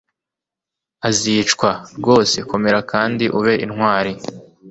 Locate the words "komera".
2.49-2.79